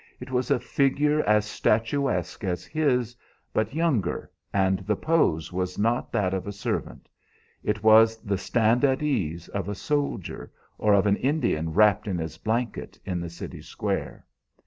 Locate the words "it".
0.19-0.31, 7.63-7.83